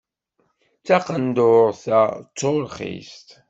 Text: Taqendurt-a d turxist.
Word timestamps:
Taqendurt-a 0.85 2.01
d 2.23 2.25
turxist. 2.37 3.29